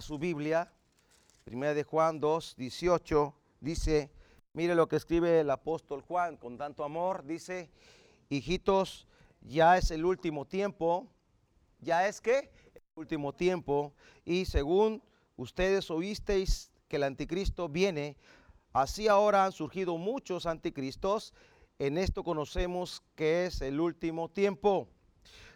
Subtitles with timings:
[0.00, 0.72] su Biblia,
[1.42, 4.12] primera de Juan 2, 18, dice,
[4.52, 7.68] mire lo que escribe el apóstol Juan con tanto amor, dice,
[8.28, 9.08] hijitos,
[9.40, 11.08] ya es el último tiempo,
[11.80, 12.38] ya es que
[12.74, 13.92] el último tiempo,
[14.24, 15.02] y según
[15.36, 18.16] ustedes oísteis que el anticristo viene,
[18.72, 21.34] así ahora han surgido muchos anticristos,
[21.80, 24.88] en esto conocemos que es el último tiempo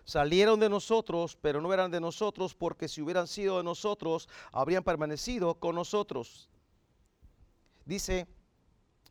[0.04, 4.82] salieron de nosotros, pero no eran de nosotros, porque si hubieran sido de nosotros, habrían
[4.82, 6.48] permanecido con nosotros.
[7.84, 8.26] Dice,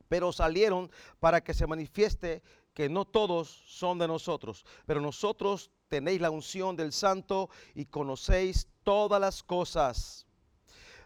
[0.07, 2.41] pero salieron para que se manifieste
[2.73, 8.67] que no todos son de nosotros, pero nosotros tenéis la unción del santo y conocéis
[8.83, 10.25] todas las cosas.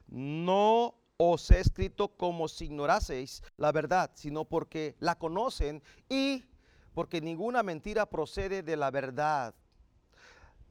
[0.08, 6.44] No os he escrito como si ignoraseis la verdad, sino porque la conocen y
[6.94, 9.56] porque ninguna mentira procede de la verdad.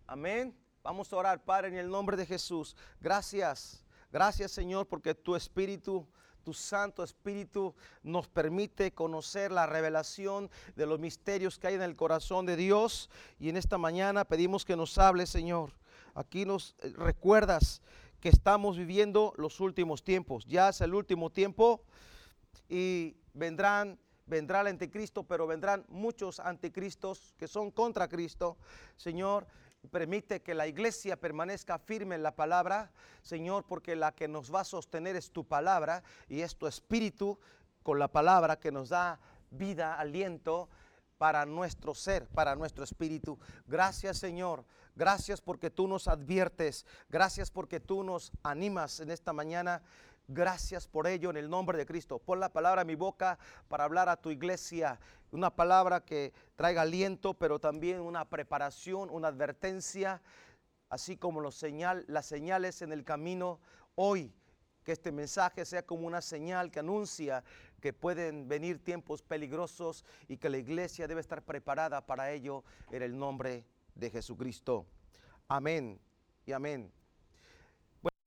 [0.06, 0.54] Amén.
[0.82, 2.76] Vamos a orar, Padre, en el nombre de Jesús.
[3.00, 3.82] Gracias.
[4.12, 6.06] Gracias, Señor, porque tu Espíritu,
[6.44, 11.96] tu Santo Espíritu nos permite conocer la revelación de los misterios que hay en el
[11.96, 13.08] corazón de Dios.
[13.38, 15.72] Y en esta mañana pedimos que nos hable, Señor.
[16.14, 17.80] Aquí nos eh, recuerdas
[18.20, 20.44] que estamos viviendo los últimos tiempos.
[20.44, 21.82] Ya es el último tiempo
[22.68, 28.56] y vendrán vendrá el anticristo, pero vendrán muchos anticristos que son contra Cristo.
[28.96, 29.46] Señor,
[29.90, 34.60] Permite que la iglesia permanezca firme en la palabra, Señor, porque la que nos va
[34.60, 37.38] a sostener es tu palabra y es tu espíritu
[37.82, 40.68] con la palabra que nos da vida, aliento
[41.18, 43.38] para nuestro ser, para nuestro espíritu.
[43.66, 44.64] Gracias, Señor.
[44.96, 46.86] Gracias porque tú nos adviertes.
[47.08, 49.82] Gracias porque tú nos animas en esta mañana.
[50.26, 52.18] Gracias por ello en el nombre de Cristo.
[52.18, 54.98] Pon la palabra en mi boca para hablar a tu iglesia.
[55.30, 60.22] Una palabra que traiga aliento, pero también una preparación, una advertencia,
[60.88, 63.60] así como los señal, las señales en el camino.
[63.96, 64.32] Hoy,
[64.82, 67.44] que este mensaje sea como una señal que anuncia
[67.82, 73.02] que pueden venir tiempos peligrosos y que la iglesia debe estar preparada para ello en
[73.02, 74.86] el nombre de Jesucristo.
[75.48, 76.00] Amén
[76.46, 76.90] y amén.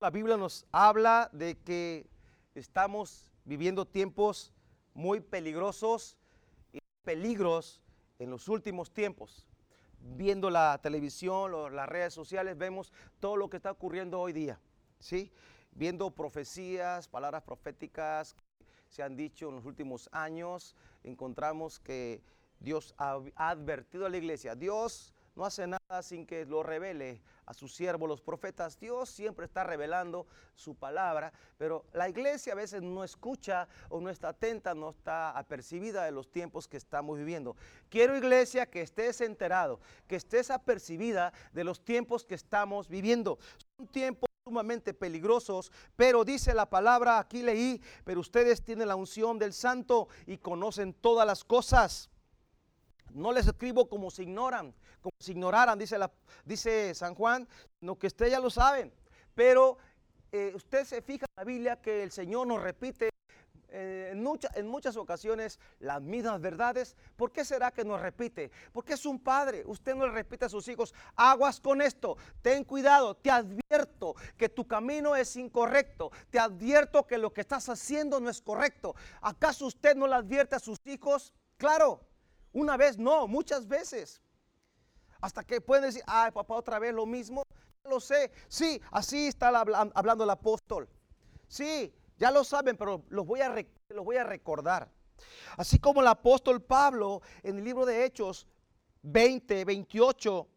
[0.08, 2.08] La Biblia nos habla de que
[2.56, 4.54] estamos viviendo tiempos
[4.94, 6.18] muy peligrosos
[6.72, 7.82] y peligros
[8.18, 9.46] en los últimos tiempos.
[10.00, 14.62] Viendo la televisión, las redes sociales, vemos todo lo que está ocurriendo hoy día.
[14.98, 15.30] ¿sí?
[15.72, 22.24] Viendo profecías, palabras proféticas que se han dicho en los últimos años, encontramos que
[22.62, 24.56] Dios ha advertido a la iglesia.
[24.56, 28.80] Dios no hace nada sin que lo revele a sus siervos, los profetas.
[28.80, 30.26] Dios siempre está revelando
[30.56, 35.30] su palabra, pero la iglesia a veces no escucha o no está atenta, no está
[35.30, 37.56] apercibida de los tiempos que estamos viviendo.
[37.88, 43.38] Quiero iglesia que estés enterado, que estés apercibida de los tiempos que estamos viviendo.
[43.78, 49.38] Son tiempos sumamente peligrosos, pero dice la palabra, aquí leí, pero ustedes tienen la unción
[49.38, 52.10] del santo y conocen todas las cosas.
[53.14, 55.80] No les escribo como se ignoran, como si ignoraran,
[56.46, 57.48] dice San Juan,
[57.82, 58.94] no que ustedes ya lo saben.
[59.34, 59.78] Pero
[60.32, 63.10] eh, usted se fija en la Biblia que el Señor nos repite
[63.70, 64.26] eh, en,
[64.56, 66.96] en, muchas ocasiones las mismas verdades.
[67.16, 68.50] ¿Por qué será que nos repite?
[68.72, 69.64] Porque es un padre.
[69.66, 74.50] Usted no le repite a sus hijos, aguas con esto, ten cuidado, te advierto que
[74.50, 78.96] tu camino es incorrecto, te advierto que lo que estás haciendo no es correcto.
[79.22, 81.34] ¿Acaso usted no le advierte a sus hijos?
[81.58, 82.02] Claro,
[82.54, 84.22] una vez no, muchas veces.
[85.22, 87.44] Hasta que pueden decir, ay papá, otra vez lo mismo.
[87.84, 88.32] lo sé.
[88.48, 90.90] Sí, así está hablando el apóstol.
[91.48, 93.54] Sí, ya lo saben, pero los voy a,
[93.90, 94.92] los voy a recordar.
[95.56, 98.48] Así como el apóstol Pablo en el libro de Hechos
[99.04, 100.48] 20, 28,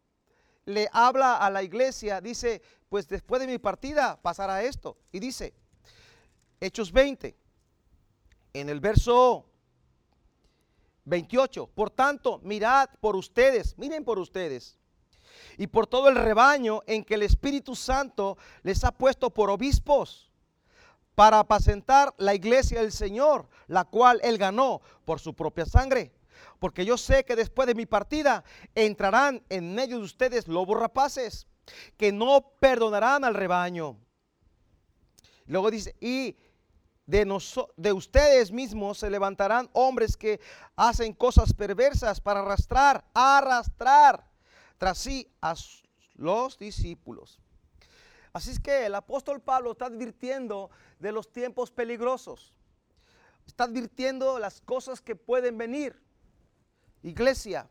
[0.65, 4.97] le habla a la iglesia, dice, pues después de mi partida pasará esto.
[5.11, 5.53] Y dice,
[6.59, 7.35] Hechos 20,
[8.53, 9.45] en el verso
[11.05, 11.67] 28.
[11.67, 14.77] Por tanto, mirad por ustedes, miren por ustedes,
[15.57, 20.31] y por todo el rebaño en que el Espíritu Santo les ha puesto por obispos
[21.15, 26.11] para apacentar la iglesia del Señor, la cual él ganó por su propia sangre.
[26.59, 28.43] Porque yo sé que después de mi partida
[28.75, 31.47] entrarán en medio de ustedes lobos rapaces,
[31.97, 33.97] que no perdonarán al rebaño.
[35.45, 36.35] Luego dice, y
[37.11, 40.39] de, ustedes mismos se levantarán hombres que
[40.77, 44.25] hacen cosas perversas para arrastrar, arrastrar
[44.77, 45.53] tras sí a
[46.15, 47.39] los discípulos.
[48.31, 50.69] Así es que el apóstol Pablo está advirtiendo
[50.99, 52.53] de los tiempos peligrosos.
[53.45, 56.01] Está advirtiendo las cosas que pueden venir.
[57.03, 57.69] Iglesia,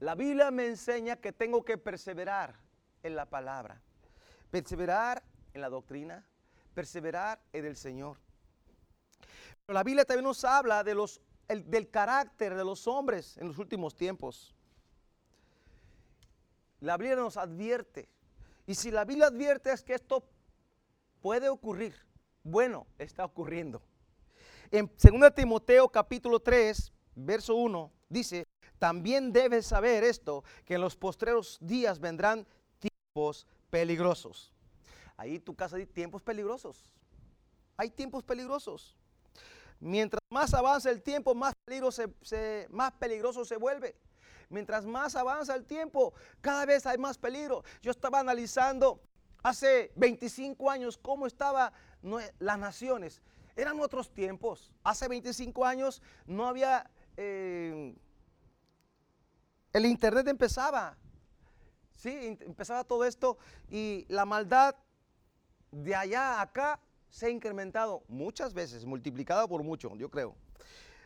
[0.00, 2.56] la Biblia me enseña que tengo que perseverar
[3.04, 3.80] en la palabra.
[4.50, 5.22] Perseverar
[5.54, 6.26] en la doctrina,
[6.76, 8.18] perseverar en el Señor.
[9.64, 13.56] Pero la Biblia también nos habla de los, del carácter de los hombres en los
[13.56, 14.54] últimos tiempos.
[16.80, 18.10] La Biblia nos advierte.
[18.66, 20.28] Y si la Biblia advierte es que esto
[21.22, 21.94] puede ocurrir.
[22.42, 23.80] Bueno, está ocurriendo.
[24.70, 28.46] En 2 Timoteo capítulo 3, verso 1, dice,
[28.78, 32.46] también debes saber esto, que en los postreros días vendrán
[32.78, 34.55] tiempos peligrosos.
[35.16, 36.90] Ahí tu casa hay tiempos peligrosos.
[37.76, 38.96] Hay tiempos peligrosos.
[39.80, 41.52] Mientras más avanza el tiempo, más,
[42.70, 43.94] más peligroso se vuelve.
[44.48, 47.64] Mientras más avanza el tiempo, cada vez hay más peligro.
[47.82, 49.00] Yo estaba analizando
[49.42, 51.72] hace 25 años cómo estaban
[52.38, 53.20] las naciones.
[53.56, 54.72] Eran otros tiempos.
[54.84, 56.88] Hace 25 años no había...
[57.16, 57.94] Eh,
[59.72, 60.96] el internet empezaba.
[61.96, 63.38] Sí, empezaba todo esto
[63.68, 64.76] y la maldad
[65.82, 66.80] de allá a acá
[67.10, 70.34] se ha incrementado muchas veces, multiplicada por mucho, yo creo.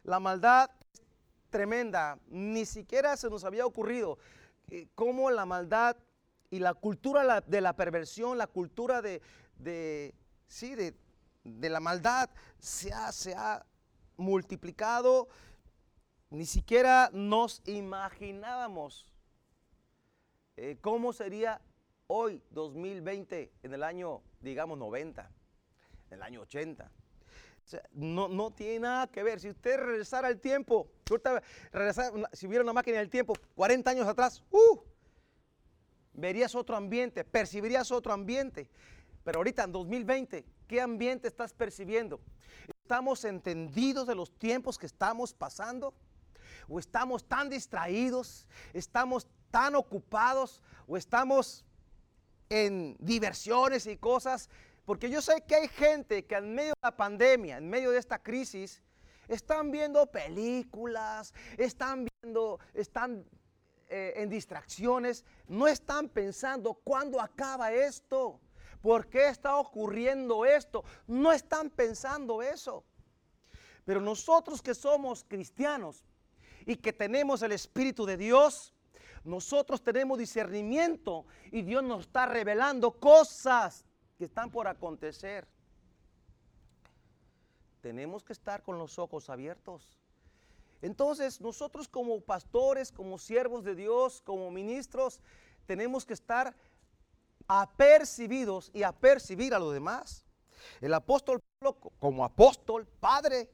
[0.04, 4.18] La maldad es tremenda, ni siquiera se nos había ocurrido
[4.70, 5.96] eh, cómo la maldad
[6.50, 9.20] y la cultura de la perversión, la cultura de,
[10.46, 10.94] sí, de,
[11.44, 13.64] la maldad se ha, se ha
[14.16, 15.28] multiplicado.
[16.30, 19.12] Ni siquiera nos imaginábamos
[20.56, 21.60] eh, cómo sería
[22.06, 25.30] hoy, 2020, en el año, digamos, 90
[26.10, 26.90] en el año 80.
[27.92, 29.38] no, no tiene nada que ver.
[29.40, 30.90] Si usted regresara al tiempo,
[32.32, 34.80] si hubiera una máquina del tiempo 40 años atrás, uh,
[36.12, 38.68] verías otro ambiente, percibirías otro ambiente.
[39.22, 42.20] Pero ahorita en 2020, ¿qué ambiente estás percibiendo?
[42.82, 45.94] ¿Estamos entendidos de los tiempos que estamos pasando?
[46.68, 48.46] ¿O estamos tan distraídos?
[48.72, 50.62] ¿Estamos tan ocupados?
[50.86, 51.64] ¿O estamos
[52.50, 54.50] en diversiones y cosas
[54.90, 57.98] porque yo sé que hay gente que en medio de la pandemia, en medio de
[57.98, 58.82] esta crisis,
[59.28, 63.24] están viendo películas, están viendo, están
[63.88, 68.40] eh, en distracciones, no están pensando cuándo acaba esto,
[68.82, 72.84] por qué está ocurriendo esto, no están pensando eso.
[73.84, 76.04] Pero nosotros que somos cristianos
[76.66, 78.74] y que tenemos el Espíritu de Dios,
[79.24, 83.84] nosotros tenemos discernimiento y Dios nos está revelando cosas
[84.18, 85.46] que están por acontecer.
[87.80, 89.98] Tenemos que estar con los ojos abiertos.
[90.82, 95.20] Entonces nosotros como pastores, como siervos de Dios, como ministros,
[95.66, 96.54] tenemos que estar
[97.46, 100.24] apercibidos y apercibir a los demás.
[100.80, 101.42] El apóstol
[101.98, 103.50] como apóstol, padre,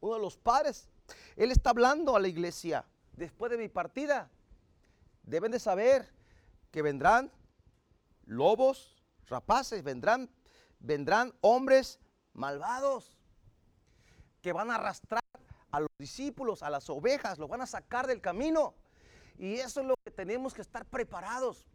[0.00, 0.88] uno de los padres,
[1.36, 2.84] él está hablando a la iglesia.
[3.12, 4.30] Después de mi partida,
[5.26, 6.10] deben de saber
[6.70, 7.30] que vendrán
[8.24, 10.30] lobos rapaces, vendrán,
[10.78, 11.98] vendrán hombres
[12.32, 13.18] malvados
[14.40, 15.22] que van a arrastrar
[15.70, 18.74] a los discípulos, a las ovejas, los van a sacar del camino.
[19.38, 21.66] Y eso es lo que tenemos que estar preparados.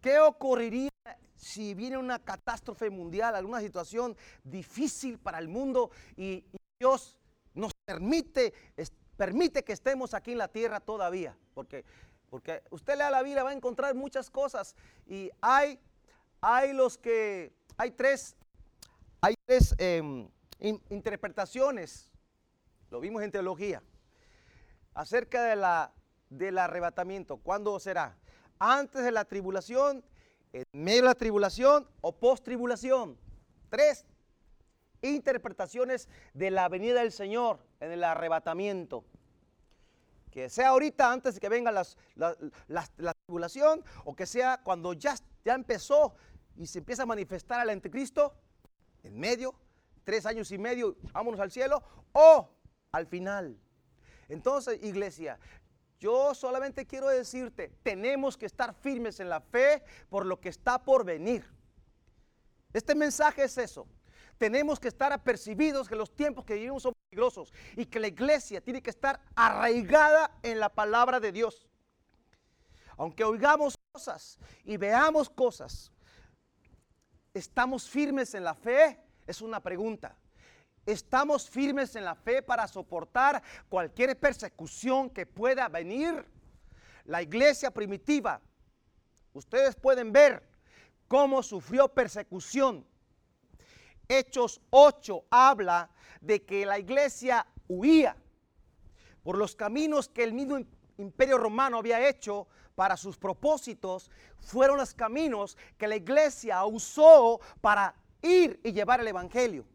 [0.00, 0.90] ¿Qué ocurriría
[1.34, 6.44] si viene una catástrofe mundial, alguna situación difícil para el mundo y,
[6.80, 7.18] Dios
[7.54, 8.54] nos permite,
[9.16, 11.36] permite que estemos aquí en la tierra todavía?
[11.54, 11.84] Porque,
[12.30, 14.74] porque usted lea la Biblia, va a encontrar muchas cosas
[15.06, 15.80] y hay
[16.40, 18.36] hay los que, hay tres,
[19.20, 20.28] hay tres em,
[20.88, 22.10] interpretaciones,
[22.90, 23.82] lo vimos en teología,
[24.94, 25.92] acerca de la,
[26.30, 27.38] del arrebatamiento.
[27.38, 28.16] ¿Cuándo será?
[28.58, 30.04] ¿Antes de la tribulación,
[30.52, 33.18] en medio de la tribulación o post tribulación?
[33.68, 34.04] Tres
[35.02, 39.04] interpretaciones de la venida del Señor en el arrebatamiento.
[40.30, 45.54] Que sea ahorita antes de que venga la, tribulación o que sea cuando ya, ya
[45.54, 46.14] empezó
[46.56, 48.34] y se empieza a manifestar al anticristo
[49.02, 49.54] en medio,
[50.04, 51.82] tres años y medio, vámonos al cielo,
[52.12, 52.48] o
[52.92, 53.58] al final.
[54.28, 55.38] Entonces, iglesia,
[55.98, 60.82] yo solamente quiero decirte, tenemos que estar firmes en la fe por lo que está
[60.82, 61.44] por venir.
[62.72, 63.86] Este mensaje es eso.
[64.36, 66.92] Tenemos que estar apercibidos que los tiempos que vivimos son
[67.76, 71.68] y que la iglesia tiene que estar arraigada en la palabra de Dios.
[72.96, 75.92] Aunque oigamos cosas y veamos cosas,
[77.38, 78.98] ¿Estamos firmes en la fe?
[79.24, 80.16] Es una pregunta.
[80.84, 86.24] ¿Estamos firmes en la fe para soportar cualquier persecución que pueda venir?
[87.04, 88.40] La iglesia primitiva,
[89.32, 90.42] ustedes pueden ver
[91.06, 92.84] cómo sufrió persecución.
[94.08, 98.16] Hechos 8 habla de que la iglesia huía
[99.22, 100.58] por los caminos que el mismo
[100.96, 104.10] imperio romano había hecho para sus propósitos
[104.40, 109.66] fueron los caminos que la iglesia usó para ir y llevar el Evangelio.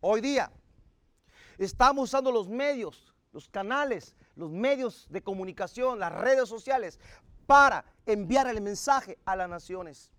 [0.00, 0.50] Hoy día
[1.58, 6.98] estamos usando los medios, los canales, los medios de comunicación, las redes sociales
[7.46, 10.10] para enviar el mensaje a las naciones.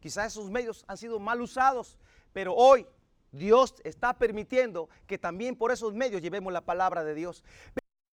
[0.00, 1.98] Quizás esos medios han sido mal usados,
[2.38, 2.86] pero hoy
[3.32, 7.42] Dios está permitiendo que también por esos medios llevemos la palabra de Dios.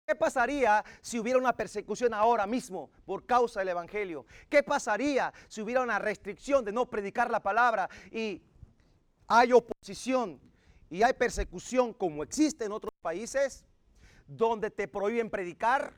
[0.05, 4.27] ¿Qué pasaría si hubiera una persecución ahora mismo por causa del Evangelio?
[4.47, 8.43] ¿Qué pasaría si hubiera una restricción de no predicar la palabra y
[9.25, 10.39] hay oposición
[10.91, 13.65] y hay persecución como existe en otros países
[14.27, 15.95] donde te prohíben predicar?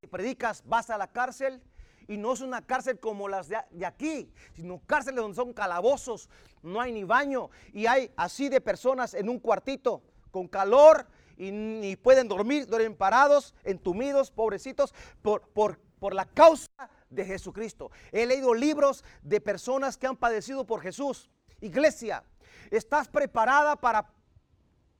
[0.00, 1.62] Si predicas vas a la cárcel
[2.08, 6.28] y no es una cárcel como las de, aquí, sino cárceles donde son calabozos,
[6.62, 11.50] no hay ni baño y hay así de personas en un cuartito con calor y
[11.50, 16.68] ni pueden dormir, duermen parados, entumidos, pobrecitos, por, por, por la causa
[17.10, 17.90] de Jesucristo.
[18.12, 21.30] He leído libros de personas que han padecido por Jesús.
[21.60, 22.24] Iglesia,
[22.70, 24.10] ¿estás preparada para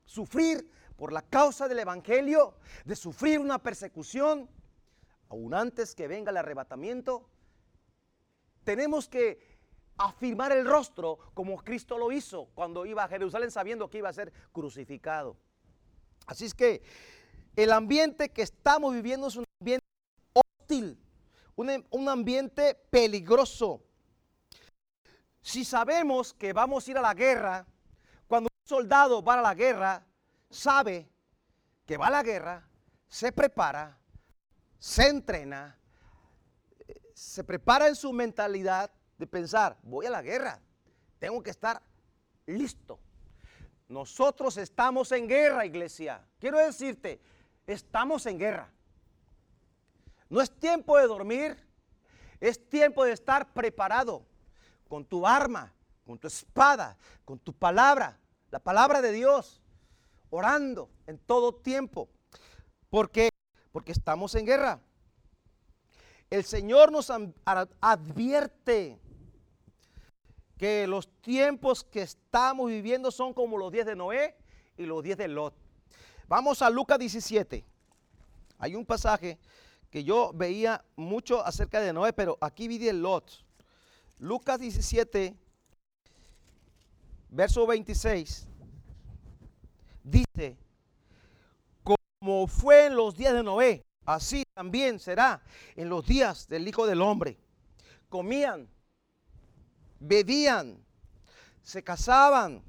[0.05, 4.49] sufrir por la causa del Evangelio, de sufrir una persecución?
[5.29, 7.29] Aún antes que venga el arrebatamiento,
[8.65, 9.57] tenemos que
[9.99, 14.13] afirmar el rostro como Cristo lo hizo cuando iba a Jerusalén sabiendo que iba a
[14.13, 15.37] ser crucificado.
[16.27, 16.83] Así es que
[17.55, 19.87] el ambiente que estamos viviendo es un ambiente
[20.35, 20.99] hostil,
[21.55, 23.83] un, un ambiente peligroso.
[25.41, 27.67] Si sabemos que vamos a ir a la guerra,
[28.27, 30.05] cuando un soldado va a la guerra,
[30.51, 31.09] sabe
[31.87, 32.69] que va a la guerra,
[33.09, 33.97] se prepara,
[34.79, 35.79] se entrena,
[37.15, 40.61] se prepara en su mentalidad de pensar, voy a la guerra,
[41.19, 41.83] tengo que estar
[42.47, 43.01] listo.
[43.89, 46.27] Nosotros estamos en guerra, iglesia.
[46.41, 47.21] Quiero decirte,
[47.67, 48.73] estamos en guerra.
[50.29, 51.57] No es tiempo de dormir,
[52.41, 54.27] es tiempo de estar preparado
[54.89, 55.73] con tu arma,
[56.05, 58.19] con tu espada, con tu palabra,
[58.51, 59.63] la palabra de Dios,
[60.31, 62.09] orando en todo tiempo.
[62.91, 63.31] Porque
[63.77, 64.81] porque estamos en guerra.
[66.31, 67.13] El Señor nos
[67.83, 68.99] advierte
[70.57, 74.35] que los tiempos que estamos viviendo son como los días de Noé
[74.79, 75.53] y los días de Lot.
[76.27, 77.67] Vamos a Lucas 17.
[78.57, 79.39] Hay un pasaje
[79.91, 83.45] que yo veía mucho acerca de Noé, pero aquí vi de Lot.
[84.19, 85.37] Lucas 17,
[87.29, 88.49] verso 26,
[90.03, 90.57] dice,
[92.19, 95.43] como fue en los días de Noé, así también será
[95.75, 97.39] en los días del Hijo del Hombre.
[98.09, 98.69] Comían,
[100.01, 100.83] bebían,
[101.63, 102.63] se casaban,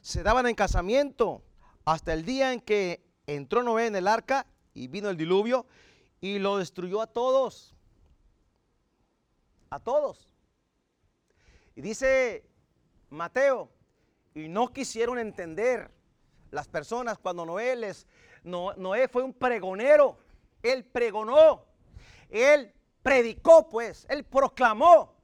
[0.00, 1.42] se daban en casamiento,
[1.84, 5.66] hasta el día en que entró Noé en el arca y vino el diluvio
[6.20, 7.74] y lo destruyó a todos.
[9.70, 10.28] A todos.
[11.74, 12.44] Y dice
[13.10, 13.70] Mateo,
[14.34, 15.90] y no quisieron entender
[16.50, 18.06] las personas cuando Noé les
[18.42, 20.18] Noé fue un pregonero.
[20.62, 21.64] Él pregonó.
[22.28, 24.06] Él predicó, pues.
[24.08, 25.14] Él proclamó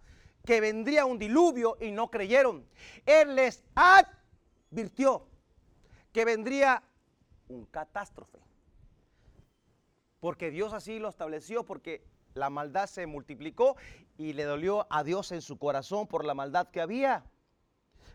[0.45, 2.67] que vendría un diluvio y no creyeron.
[3.05, 5.27] Él les advirtió
[6.13, 6.83] que vendría
[7.49, 8.39] un catástrofe.
[10.21, 12.05] Porque Dios así lo estableció, porque
[12.35, 13.77] la maldad se multiplicó
[14.17, 17.25] y le dolió a Dios en su corazón por la maldad que había.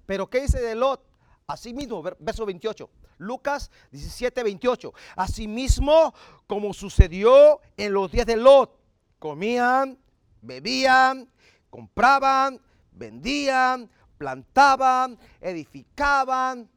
[0.05, 1.10] Pero ¿qué dice de Lot?
[1.47, 2.89] Así mismo, verso 28.
[3.17, 4.93] Lucas 17, 28.
[5.15, 6.13] Asimismo,
[6.47, 8.79] como sucedió en los días de Lot,
[9.19, 9.99] comían,
[10.41, 11.29] bebían,
[11.69, 12.59] compraban,
[12.91, 16.69] vendían, plantaban, edificaban.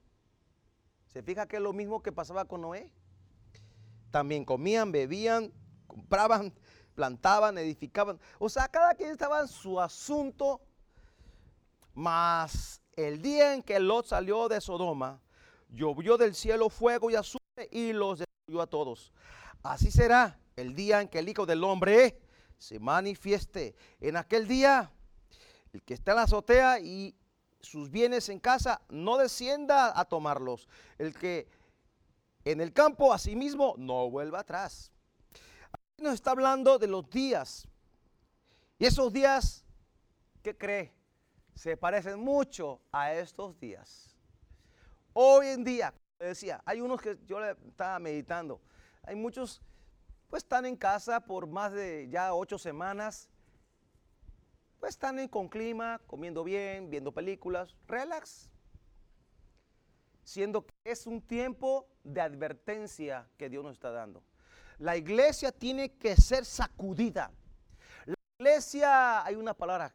[1.12, 2.92] ¿Se fija que es lo mismo que pasaba con Noé?
[4.10, 5.52] También comían, bebían,
[5.86, 6.52] compraban,
[6.94, 8.20] plantaban, edificaban.
[8.38, 10.60] O sea, cada quien estaba en su asunto.
[11.94, 15.20] Mas el día en que Lot salió de Sodoma,
[15.68, 19.12] llovió del cielo fuego y azufre y los destruyó a todos.
[19.62, 22.20] Así será el día en que el Hijo del Hombre
[22.58, 23.74] se manifieste.
[24.00, 24.90] En aquel día,
[25.72, 27.14] el que está en la azotea y
[27.60, 30.68] sus bienes en casa, no descienda a tomarlos.
[30.98, 31.48] El que
[32.44, 34.92] en el campo, asimismo, no vuelva atrás.
[35.72, 37.66] Aquí nos está hablando de los días.
[38.78, 39.64] Y esos días,
[40.42, 40.92] ¿qué cree?
[41.54, 44.16] Se parecen mucho a estos días.
[45.12, 48.60] Hoy en día, decía, hay unos que yo estaba meditando,
[49.02, 49.62] hay muchos,
[50.28, 53.28] pues están en casa por más de ya ocho semanas,
[54.80, 58.50] pues están con clima, comiendo bien, viendo películas, relax.
[60.24, 64.22] Siendo que es un tiempo de advertencia que Dios nos está dando.
[64.78, 67.30] La iglesia tiene que ser sacudida.
[68.04, 69.94] La iglesia, hay una palabra,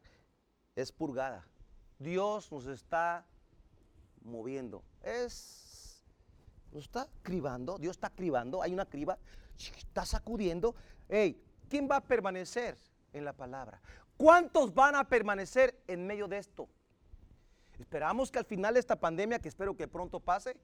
[0.81, 1.45] es purgada.
[1.97, 3.25] Dios nos está
[4.23, 4.83] moviendo.
[5.01, 6.01] Es,
[6.71, 7.77] nos está cribando.
[7.77, 8.61] Dios está cribando.
[8.61, 9.17] Hay una criba.
[9.57, 10.75] Está sacudiendo.
[11.09, 12.77] Hey, ¿quién va a permanecer
[13.11, 13.81] en la palabra?
[14.15, 16.69] ¿Cuántos van a permanecer en medio de esto?
[17.79, 20.57] Esperamos que al final de esta pandemia, que espero que pronto pase,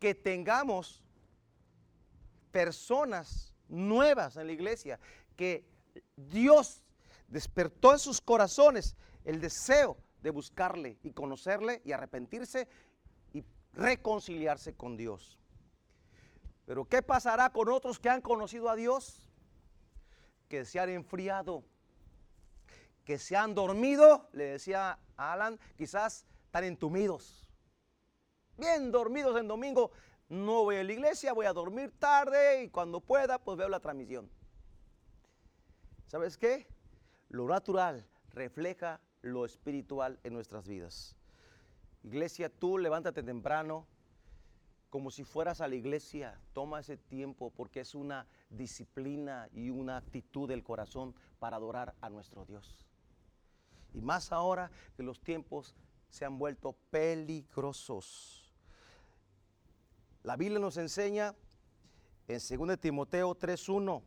[0.00, 1.02] que tengamos
[2.50, 4.98] personas nuevas en la iglesia,
[5.36, 5.64] que
[6.16, 6.82] Dios
[7.28, 12.68] despertó en sus corazones el deseo de buscarle y conocerle y arrepentirse
[13.32, 15.38] y reconciliarse con Dios.
[16.66, 19.30] Pero ¿qué pasará con otros que han conocido a Dios?
[20.48, 21.64] Que se han enfriado,
[23.04, 27.50] que se han dormido, le decía Alan, quizás tan entumidos,
[28.56, 29.92] bien dormidos en domingo.
[30.28, 33.80] No voy a la iglesia, voy a dormir tarde y cuando pueda, pues veo la
[33.80, 34.30] transmisión.
[36.06, 36.66] ¿Sabes qué?
[37.30, 41.16] Lo natural refleja lo espiritual en nuestras vidas.
[42.02, 43.86] Iglesia, tú levántate temprano
[44.90, 46.40] como si fueras a la iglesia.
[46.52, 52.08] Toma ese tiempo porque es una disciplina y una actitud del corazón para adorar a
[52.08, 52.86] nuestro Dios.
[53.92, 55.74] Y más ahora que los tiempos
[56.08, 58.54] se han vuelto peligrosos.
[60.22, 61.34] La Biblia nos enseña
[62.26, 64.02] en 2 Timoteo 3.1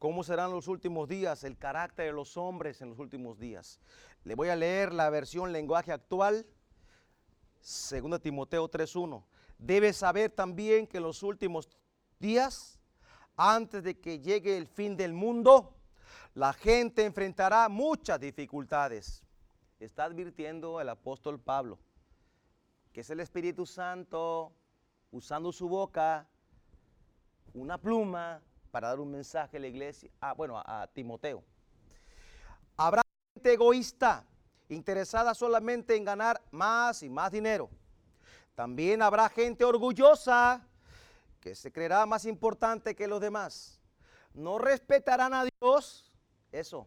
[0.00, 3.78] cómo serán los últimos días, el carácter de los hombres en los últimos días.
[4.24, 6.46] Le voy a leer la versión lenguaje actual,
[7.60, 9.22] 2 Timoteo 3.1.
[9.58, 11.68] Debes saber también que en los últimos
[12.18, 12.80] días,
[13.36, 15.76] antes de que llegue el fin del mundo,
[16.32, 19.22] la gente enfrentará muchas dificultades.
[19.78, 21.78] Está advirtiendo el apóstol Pablo,
[22.94, 24.50] que es el Espíritu Santo
[25.10, 26.26] usando su boca,
[27.52, 28.40] una pluma,
[28.70, 31.42] para dar un mensaje a la iglesia, ah, bueno, a, Timoteo.
[32.76, 33.02] Habrá
[33.34, 34.24] gente egoísta,
[34.68, 37.68] interesada solamente en ganar más y más dinero.
[38.54, 40.66] También habrá gente orgullosa
[41.40, 43.80] que se creerá más importante que los demás.
[44.32, 46.12] No respetarán a Dios,
[46.52, 46.86] eso,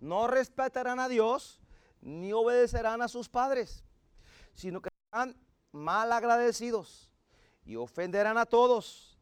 [0.00, 1.60] no respetarán a Dios
[2.00, 3.82] ni obedecerán a sus padres,
[4.52, 5.36] sino que serán
[5.72, 7.10] mal agradecidos
[7.64, 9.13] y ofenderán a todos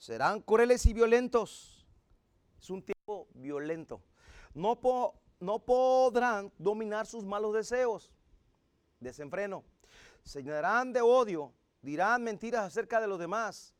[0.00, 1.86] serán crueles y violentos.
[2.58, 4.02] Es un tiempo violento.
[4.54, 4.80] No,
[5.38, 8.10] no podrán dominar sus malos deseos.
[8.98, 9.62] Desenfreno.
[10.24, 13.74] Se de odio, dirán mentiras acerca de los demás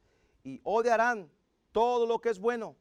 [0.45, 1.31] y odiarán
[1.73, 2.77] todo lo que es bueno.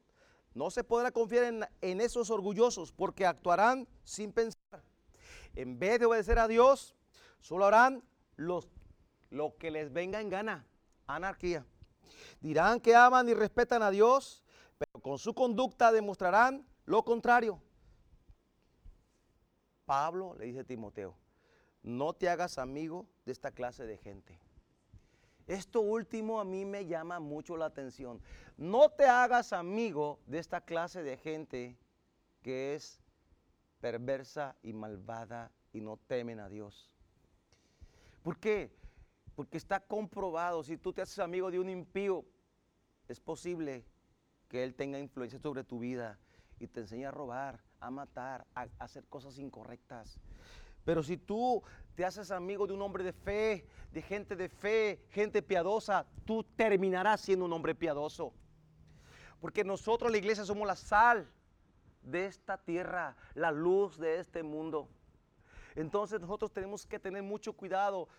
[0.53, 4.83] No se podrá confiar en, en esos orgullosos porque actuarán sin pensar.
[5.55, 6.95] En vez de obedecer a Dios,
[7.39, 8.03] solo harán
[8.35, 8.67] los,
[9.29, 10.65] lo que les venga en gana.
[11.07, 11.65] Anarquía.
[12.39, 14.43] Dirán que aman y respetan a Dios,
[14.77, 17.61] pero con su conducta demostrarán lo contrario.
[19.85, 21.15] Pablo le dice a Timoteo,
[21.83, 24.39] no te hagas amigo de esta clase de gente.
[25.47, 28.21] Esto último a mí me llama mucho la atención.
[28.55, 31.75] No te hagas amigo de esta clase de gente
[32.43, 33.01] que es
[33.81, 36.91] perversa y malvada y no temen a Dios.
[38.21, 38.78] ¿Por qué?
[39.39, 42.25] Porque está comprobado, si tú te haces amigo de un impío,
[43.07, 43.85] es posible
[44.49, 46.19] que él tenga influencia sobre tu vida
[46.59, 50.19] y te enseñe a robar, a matar, a, hacer cosas incorrectas.
[50.83, 51.63] Pero si tú
[51.95, 56.43] te haces amigo de un hombre de fe, de gente de fe, gente piadosa, tú
[56.43, 58.33] terminarás siendo un hombre piadoso.
[59.39, 61.31] Porque nosotros, la iglesia, somos la sal
[62.01, 64.89] de esta tierra, la luz de este mundo.
[65.77, 68.09] Entonces nosotros tenemos que tener mucho cuidado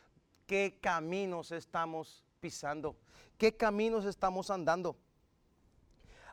[0.51, 2.97] qué caminos estamos pisando,
[3.39, 4.97] qué caminos estamos andando.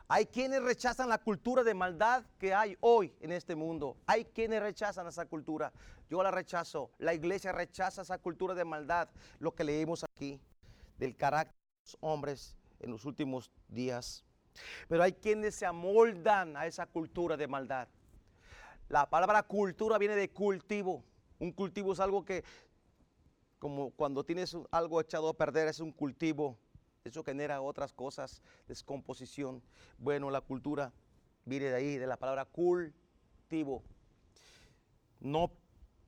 [0.08, 3.96] Hay quienes rechazan la cultura de maldad que hay hoy en este mundo.
[4.08, 5.72] Hay quienes rechazan esa cultura.
[6.10, 6.90] Yo la rechazo.
[6.98, 9.08] La iglesia rechaza esa cultura de maldad.
[9.38, 10.40] Lo que leímos aquí
[10.98, 14.24] del carácter de los hombres en los últimos días.
[14.88, 17.86] Pero hay quienes se amoldan a esa cultura de maldad.
[18.88, 21.04] La palabra cultura viene de cultivo.
[21.38, 22.42] Un cultivo es algo que
[23.58, 26.58] como cuando tienes algo echado a perder, es un cultivo,
[27.04, 29.62] eso genera otras cosas, descomposición.
[29.98, 30.92] Bueno, la cultura
[31.44, 33.82] viene de ahí, de la palabra cultivo.
[35.20, 35.50] No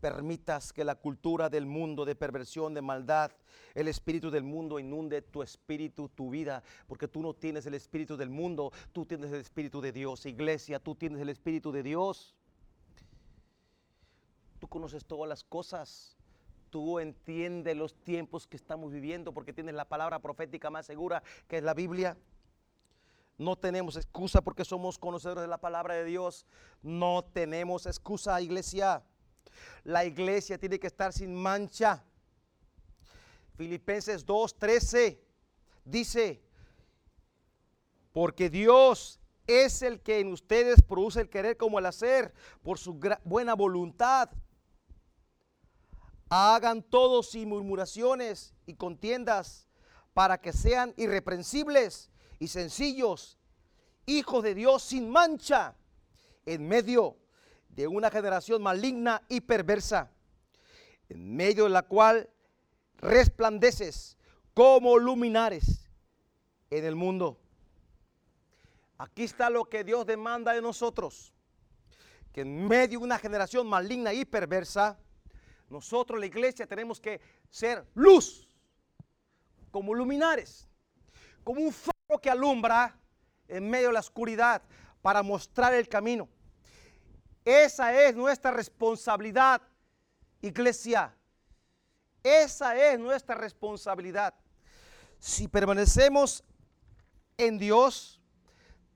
[0.01, 3.33] permitas que la cultura del mundo, de perversión, de maldad,
[3.75, 8.17] el espíritu del mundo inunde tu espíritu, tu vida, porque tú no tienes el espíritu
[8.17, 10.27] del mundo, tú tienes el espíritu de Dios.
[10.27, 12.35] Iglesia, tú tienes el espíritu de Dios.
[14.59, 16.20] Tú conoces todas las cosas
[16.71, 21.59] tú entiendes los tiempos que estamos viviendo porque tienes la palabra profética más segura que
[21.59, 22.17] es la Biblia.
[23.37, 26.47] No tenemos excusa porque somos conocedores de la palabra de Dios.
[26.83, 29.03] No tenemos excusa, iglesia.
[29.83, 32.05] La iglesia tiene que estar sin mancha.
[33.57, 35.19] Filipenses 2:13
[35.85, 36.43] dice,
[38.13, 43.01] porque Dios es el que en ustedes produce el querer como el hacer por su
[43.25, 44.31] buena voluntad.
[46.31, 49.67] Hagan todo sin murmuraciones y contiendas
[50.15, 53.37] para que sean irreprensibles y sencillos,
[54.07, 55.77] hijos de Dios sin mancha,
[56.47, 57.17] en medio
[57.69, 60.13] de una generación maligna y perversa,
[61.09, 62.31] en medio de la cual
[62.99, 64.17] resplandeces
[64.55, 65.89] como luminares
[66.71, 67.41] en el mundo.
[68.99, 71.33] Aquí está lo que Dios demanda de nosotros,
[72.33, 74.97] que en medio de una generación maligna y perversa,
[75.71, 78.49] nosotros la iglesia tenemos que ser luz,
[79.71, 80.69] como luminares,
[81.45, 82.99] como un faro que alumbra
[83.47, 84.63] en medio de la oscuridad
[85.01, 86.29] para mostrar el camino.
[87.45, 89.63] Esa es nuestra responsabilidad,
[90.43, 91.15] iglesia.
[92.23, 94.35] Esa es nuestra responsabilidad.
[95.19, 96.45] Si permanecemos
[97.39, 98.21] en Dios,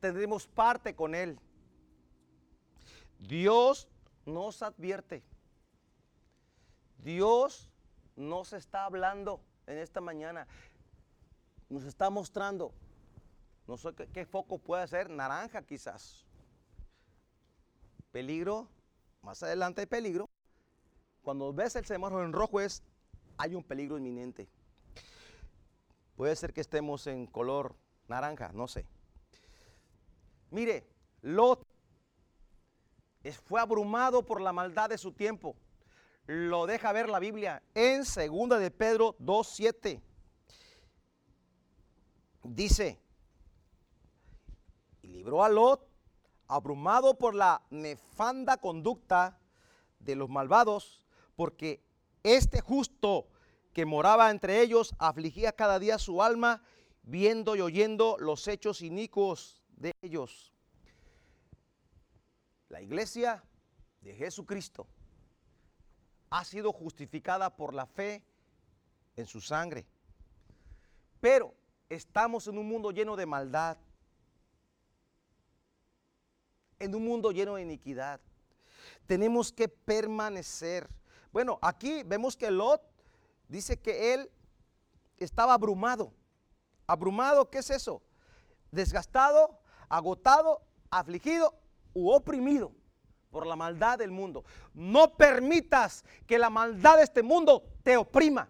[0.00, 1.38] tendremos parte con Él.
[3.18, 3.88] Dios
[4.26, 5.22] nos advierte.
[7.04, 7.70] Dios
[8.16, 10.48] nos está hablando en esta mañana.
[11.68, 12.72] Nos está mostrando.
[13.66, 16.24] No sé qué, foco puede ser, naranja quizás.
[18.10, 18.68] Peligro,
[19.20, 20.30] más adelante hay peligro.
[21.22, 22.82] Cuando ves el semáforo en rojo es,
[23.36, 24.48] hay un peligro inminente.
[26.16, 27.74] Puede ser que estemos en color
[28.08, 28.86] naranja, no sé.
[30.50, 30.86] Mire,
[31.20, 31.66] Lot
[33.44, 35.56] fue abrumado por la maldad de su tiempo
[36.26, 40.00] lo deja ver la Biblia en segunda de Pedro 2:7.
[42.42, 43.00] Dice,
[45.02, 45.88] y libró a Lot
[46.46, 49.38] abrumado por la nefanda conducta
[49.98, 51.06] de los malvados,
[51.36, 51.82] porque
[52.22, 53.28] este justo
[53.72, 56.62] que moraba entre ellos afligía cada día su alma,
[57.02, 60.52] viendo y oyendo los hechos inicuos de ellos.
[62.68, 63.42] La iglesia
[64.00, 64.86] de Jesucristo
[66.30, 68.22] ha sido justificada por la fe
[69.16, 69.86] en su sangre.
[71.20, 71.54] Pero
[71.88, 73.76] estamos en un mundo lleno de maldad,
[76.78, 78.20] en un mundo lleno de iniquidad.
[79.06, 80.88] Tenemos que permanecer.
[81.32, 82.82] Bueno, aquí vemos que Lot
[83.48, 84.30] dice que él
[85.18, 86.12] estaba abrumado.
[86.86, 88.02] Abrumado, ¿qué es eso?
[88.70, 89.58] Desgastado,
[89.88, 91.54] agotado, afligido
[91.94, 92.72] u oprimido
[93.34, 94.44] por la maldad del mundo.
[94.74, 98.48] No permitas que la maldad de este mundo te oprima,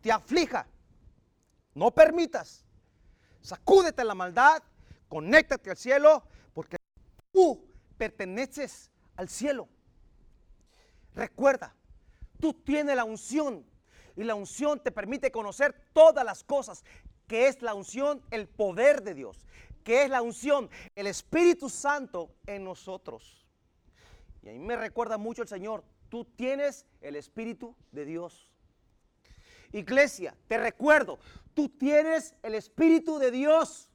[0.00, 0.68] te aflija.
[1.74, 2.64] No permitas.
[3.40, 4.62] Sacúdete la maldad,
[5.08, 6.76] conéctate al cielo, porque
[7.32, 7.66] tú
[7.98, 9.68] perteneces al cielo.
[11.16, 11.74] Recuerda,
[12.38, 13.66] tú tienes la unción
[14.14, 16.84] y la unción te permite conocer todas las cosas,
[17.26, 19.48] que es la unción, el poder de Dios,
[19.82, 23.43] que es la unción, el Espíritu Santo en nosotros.
[24.44, 28.50] Y a mí me recuerda mucho el Señor, tú tienes el Espíritu de Dios.
[29.72, 31.18] Iglesia, te recuerdo,
[31.54, 33.90] tú tienes el Espíritu de Dios.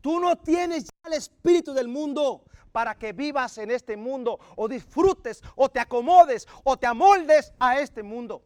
[0.00, 4.68] Tú no tienes ya el Espíritu del mundo para que vivas en este mundo o
[4.68, 8.44] disfrutes o te acomodes o te amoldes a este mundo.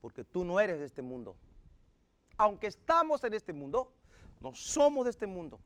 [0.00, 1.36] Porque tú no eres de este mundo.
[2.36, 3.92] Aunque estamos en este mundo,
[4.40, 5.58] no somos de este mundo.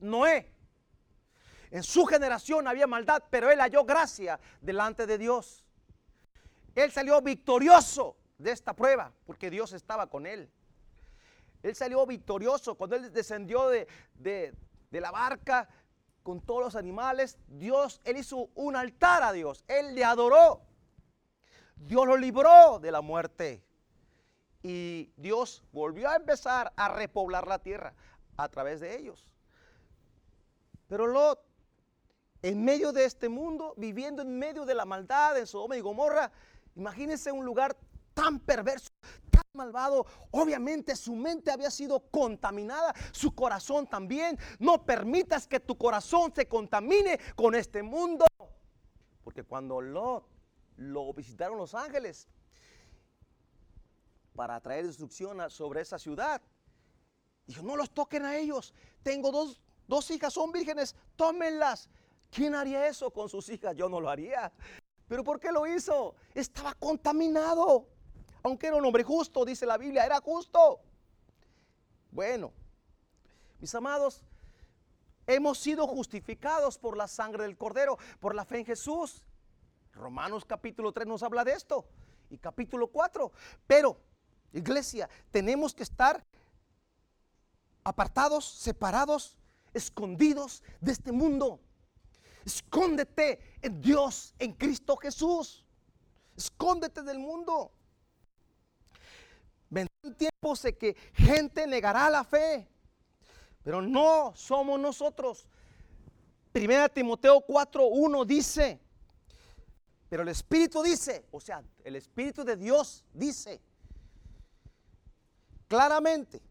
[0.00, 0.52] Noé
[1.72, 5.64] en su generación había maldad, pero él halló gracia delante de Dios.
[6.74, 10.50] Él salió victorioso de esta prueba porque Dios estaba con él.
[11.62, 15.66] Él salió victorioso cuando él descendió de, de la barca
[16.22, 17.38] con todos los animales.
[17.48, 19.64] Dios, él hizo un altar a Dios.
[19.66, 20.60] Él le adoró.
[21.76, 23.64] Dios lo libró de la muerte.
[24.62, 27.94] Y Dios volvió a empezar a repoblar la tierra
[28.36, 29.26] a través de ellos.
[30.86, 31.51] Pero Lot
[32.42, 36.30] en medio de este mundo, viviendo en medio de la maldad en Sodoma y Gomorra.
[36.74, 37.76] Imagínense un lugar
[38.14, 38.90] tan perverso,
[39.30, 40.04] tan malvado.
[40.32, 44.36] Obviamente su mente había sido contaminada, su corazón también.
[44.58, 48.26] No permitas que tu corazón se contamine con este mundo.
[49.22, 52.28] Porque cuando lo visitaron los ángeles
[54.34, 56.42] para traer destrucción sobre esa ciudad,
[57.46, 58.74] dijo, no los toquen a ellos.
[59.04, 61.88] Tengo dos, dos hijas, son vírgenes, tómenlas
[62.32, 63.76] ¿Quién haría eso con sus hijas?
[63.76, 64.50] Yo no lo haría.
[65.06, 66.14] ¿Pero por qué lo hizo?
[66.34, 67.86] Estaba contaminado.
[68.42, 70.80] Aunque era un hombre justo, dice la Biblia, era justo.
[72.10, 72.52] Bueno,
[73.60, 74.24] Mis amados,
[75.26, 79.22] hemos sido justificados por la sangre del Cordero, por la fe en Jesús.
[79.92, 81.86] Romanos capítulo 3 nos habla de esto.
[82.30, 83.30] Y capítulo 4.
[83.66, 83.98] Pero,
[84.52, 86.24] iglesia, tenemos que estar
[87.84, 89.36] apartados, separados,
[89.74, 91.60] escondidos de este mundo.
[92.44, 95.64] Escóndete en Dios, en Cristo Jesús.
[96.36, 97.72] Escóndete del mundo.
[99.68, 102.68] Vendrán tiempos de que gente negará la fe,
[103.62, 105.48] pero no somos nosotros.
[106.52, 108.80] Primera Timoteo 4:1 dice,
[110.08, 113.62] pero el Espíritu dice, o sea, el Espíritu de Dios dice
[115.68, 116.42] claramente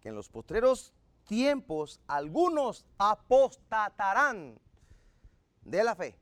[0.00, 0.94] que en los postreros
[1.24, 4.60] tiempos algunos apostatarán
[5.70, 6.18] de la fe,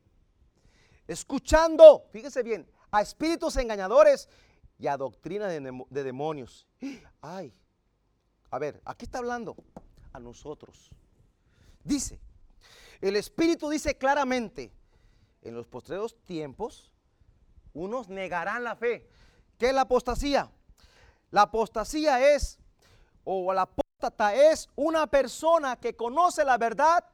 [1.07, 4.29] escuchando, fíjese bien, a espíritus engañadores
[4.79, 6.67] y a doctrina de, de demonios.
[7.21, 7.55] Ay,
[8.51, 9.57] a ver, aquí está hablando
[10.13, 10.91] a nosotros.
[11.85, 12.21] Dice,
[13.01, 14.73] el Espíritu dice claramente,
[15.43, 16.91] en los postreros tiempos,
[17.73, 19.09] unos negarán la fe.
[19.59, 20.51] ¿Qué es la apostasía?
[21.31, 22.59] La apostasía es,
[23.25, 27.05] o la apóstata es una persona que conoce la verdad,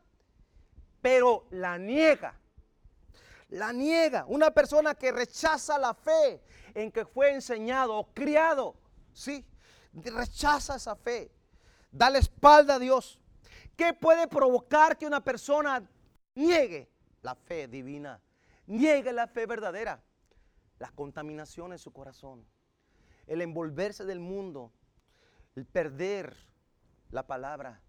[1.02, 2.38] pero la niega.
[3.48, 4.24] La niega.
[4.28, 6.42] Una persona que rechaza la fe
[6.74, 8.76] en que fue enseñado o criado.
[9.12, 9.44] ¿Sí?
[9.92, 11.30] Rechaza esa fe.
[11.90, 13.18] Da la espalda a Dios.
[13.76, 15.86] ¿Qué puede provocar que una persona
[16.34, 16.88] niegue
[17.20, 18.22] la fe divina?
[18.66, 20.02] Niegue la fe verdadera.
[20.78, 22.46] La contaminación en su corazón.
[23.26, 24.72] El envolverse del mundo.
[25.56, 26.36] El perder
[27.10, 27.82] la palabra.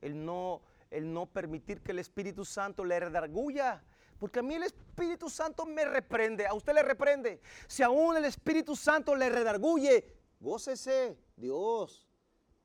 [0.00, 3.82] El no, el no permitir que el Espíritu Santo le redarguya
[4.18, 7.40] porque a mí el Espíritu Santo me reprende, a usted le reprende.
[7.66, 12.06] Si aún el Espíritu Santo le redarguye, gócese, Dios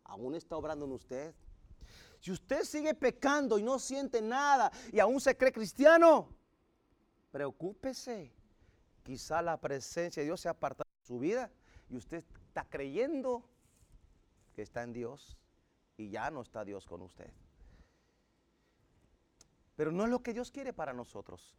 [0.03, 1.35] aún está obrando en usted.
[2.19, 6.29] Si usted sigue pecando y no siente nada y aún se cree cristiano,
[7.31, 8.31] preocúpese.
[9.03, 11.51] Quizá la presencia de Dios se ha apartado de su vida
[11.89, 13.43] y usted está creyendo
[14.53, 15.37] que está en Dios
[15.97, 17.31] y ya no está Dios con usted.
[19.81, 21.55] Pero no es lo que Dios quiere para nosotros.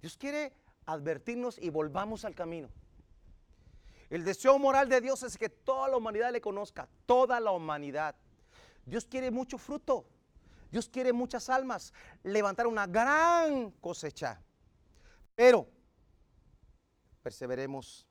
[0.00, 0.54] Dios quiere
[0.86, 2.70] advertirnos y volvamos al camino.
[4.08, 8.16] El deseo moral de Dios es que toda la humanidad le conozca, toda la humanidad.
[8.86, 10.06] Dios quiere mucho fruto.
[10.70, 14.40] Dios quiere muchas almas, levantar una gran cosecha.
[15.34, 15.68] Pero
[17.22, 18.06] perseveremos.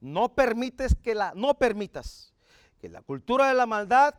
[0.00, 2.34] No permites que la no permitas
[2.80, 4.12] que la cultura de la maldad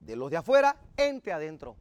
[0.00, 1.76] de los de afuera entre adentro.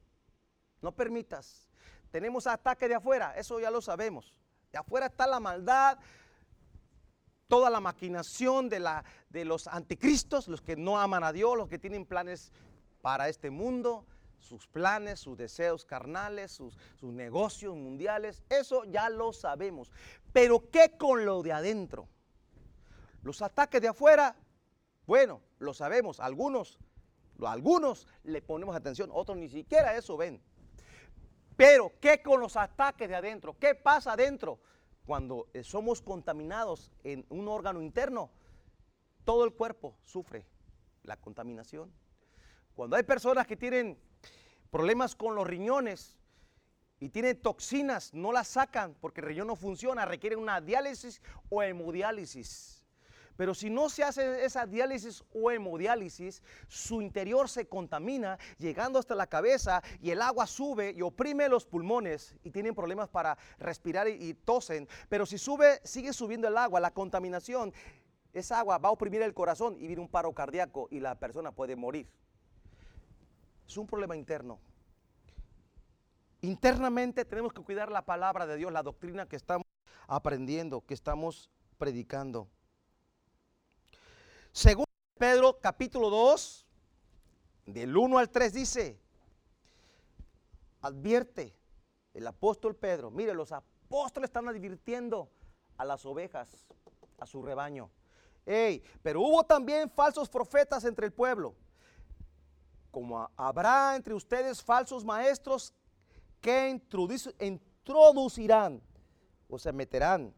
[0.82, 1.68] No permitas.
[2.12, 4.34] Tenemos ataque de afuera, eso ya lo sabemos.
[4.72, 6.00] De afuera está la maldad,
[7.48, 11.68] toda la maquinación de, la, de los anticristos, los que no aman a Dios, los
[11.68, 12.52] que tienen planes
[13.02, 14.06] para este mundo,
[14.38, 19.92] sus planes, sus deseos carnales, sus, sus negocios mundiales, eso ya lo sabemos.
[20.32, 22.08] Pero ¿qué con lo de adentro?
[23.24, 24.36] Los ataques de afuera,
[25.06, 26.78] bueno, lo sabemos, algunos,
[27.44, 30.42] algunos le ponemos atención, otros ni siquiera eso ven.
[31.60, 33.54] Pero, ¿qué con los ataques de adentro?
[33.60, 34.62] ¿Qué pasa adentro?
[35.06, 38.30] Cuando eh, somos contaminados en un órgano interno,
[39.26, 40.46] todo el cuerpo sufre
[41.04, 41.92] la contaminación.
[42.74, 44.00] Cuando hay personas que tienen
[44.72, 46.18] problemas con los riñones
[46.98, 51.62] y tienen toxinas, no las sacan porque el riñón no funciona, requieren una diálisis o
[51.62, 52.79] hemodiálisis.
[53.40, 59.16] Pero si no se hace esa diálisis o hemodiálisis, su interior se contamina, llegando hasta
[59.16, 64.10] la cabeza y el agua sube y oprime los pulmones y tienen problemas para respirar
[64.10, 64.90] y, tosen.
[65.08, 67.72] Pero si sube, sigue subiendo el agua, la contaminación,
[68.34, 71.54] esa agua va a oprimir el corazón y viene un paro cardíaco y la persona
[71.54, 72.10] puede morir.
[73.66, 74.60] Es un problema interno.
[76.42, 79.66] Internamente tenemos que cuidar la palabra de Dios, la doctrina que estamos
[80.10, 82.50] aprendiendo, que estamos predicando.
[84.52, 84.86] Según
[85.18, 86.66] Pedro capítulo 2,
[87.68, 89.00] del 1 al 3 dice,
[90.82, 91.56] advierte
[92.14, 95.30] el apóstol Pedro, mire, los apóstoles están advirtiendo
[95.78, 96.66] a las ovejas,
[97.20, 97.92] a su rebaño.
[99.04, 101.54] pero hubo también falsos profetas entre el pueblo,
[102.90, 105.76] como habrá entre ustedes falsos maestros
[106.42, 108.82] que introducirán
[109.48, 110.34] o se meterán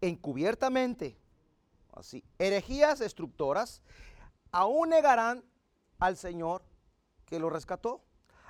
[0.00, 1.16] encubiertamente
[1.96, 3.82] así, herejías destructoras,
[4.52, 5.44] aún negarán
[5.98, 6.62] al Señor
[7.26, 8.04] que lo rescató,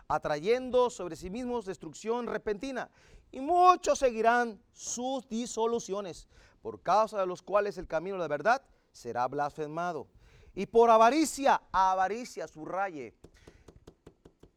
[0.08, 2.90] atrayendo sobre sí mismos destrucción repentina.
[3.30, 6.28] Y muchos seguirán sus disoluciones,
[6.62, 10.08] por causa de los cuales el camino de la verdad será blasfemado.
[10.54, 13.14] Y por avaricia, avaricia, subraye,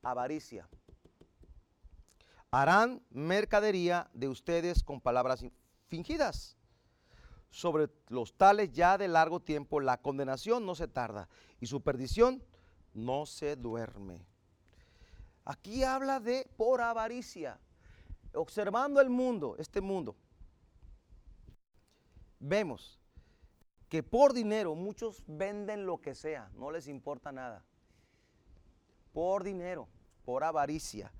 [0.03, 0.69] avaricia.
[2.51, 5.43] Harán mercadería de ustedes con palabras
[5.87, 6.56] fingidas.
[7.49, 11.29] Sobre los tales ya de largo tiempo la condenación no se tarda
[11.59, 12.43] y su perdición
[12.93, 14.25] no se duerme.
[15.45, 17.59] Aquí habla de por avaricia.
[18.33, 20.15] Observando el mundo, este mundo,
[22.39, 22.99] vemos
[23.89, 27.63] que por dinero muchos venden lo que sea, no les importa nada.
[29.13, 29.87] Por dinero,
[30.25, 31.11] por avaricia,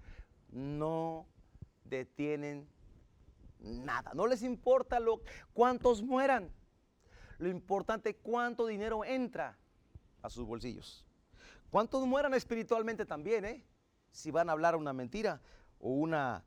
[0.49, 1.25] no
[1.85, 2.67] detienen
[3.59, 4.11] nada.
[4.13, 5.21] No les importa lo,
[5.53, 6.51] cuántos mueran.
[7.37, 9.57] Lo importante es cuánto dinero entra
[10.21, 11.05] a sus bolsillos.
[11.69, 13.65] Cuántos mueran espiritualmente también, ¿eh?
[14.11, 15.41] Si van a hablar una mentira
[15.79, 16.43] o una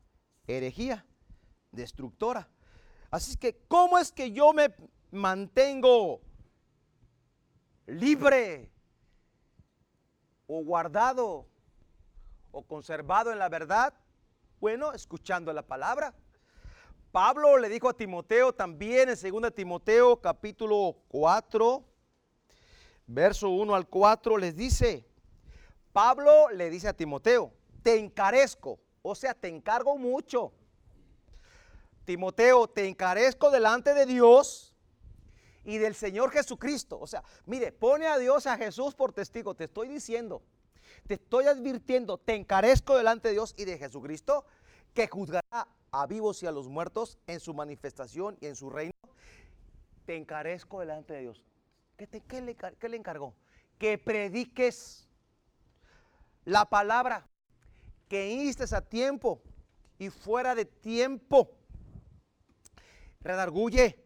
[0.47, 1.05] herejía
[1.71, 2.49] destructora.
[3.09, 4.73] Así que, ¿cómo es que yo me
[5.11, 6.21] mantengo
[7.85, 8.71] libre
[10.47, 11.47] o guardado
[12.51, 13.93] o conservado en la verdad?
[14.59, 16.13] Bueno, escuchando la palabra.
[17.11, 21.83] Pablo le dijo a Timoteo también en 2 Timoteo capítulo 4,
[23.05, 25.05] verso 1 al 4, les dice,
[25.91, 27.51] Pablo le dice a Timoteo,
[27.83, 30.53] te encarezco, o sea, te encargo mucho.
[32.05, 34.73] Timoteo, te encarezco delante de Dios
[35.65, 36.97] y del Señor Jesucristo.
[36.99, 39.53] O sea, mire, pone a Dios, a Jesús por testigo.
[39.53, 40.41] Te estoy diciendo,
[41.07, 44.45] te estoy advirtiendo, te encarezco delante de Dios y de Jesucristo,
[44.93, 48.93] que juzgará a vivos y a los muertos en su manifestación y en su reino.
[50.05, 51.43] Te encarezco delante de Dios.
[51.97, 53.35] ¿Qué, qué, le, qué le encargó?
[53.77, 55.09] Que prediques
[56.45, 57.27] la palabra,
[58.07, 59.41] que instes a tiempo
[59.99, 61.51] y fuera de tiempo.
[63.19, 64.01] Redarguye,